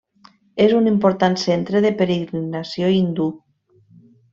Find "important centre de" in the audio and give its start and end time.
0.93-1.93